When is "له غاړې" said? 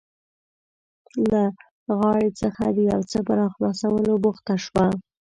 1.31-2.29